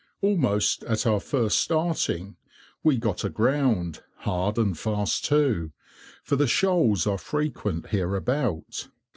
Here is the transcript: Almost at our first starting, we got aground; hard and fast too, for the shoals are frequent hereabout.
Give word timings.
Almost 0.21 0.83
at 0.85 1.05
our 1.05 1.19
first 1.19 1.59
starting, 1.59 2.35
we 2.83 2.97
got 2.97 3.23
aground; 3.23 4.01
hard 4.15 4.57
and 4.57 4.75
fast 4.75 5.25
too, 5.25 5.73
for 6.23 6.35
the 6.35 6.47
shoals 6.47 7.05
are 7.05 7.19
frequent 7.19 7.89
hereabout. 7.89 8.87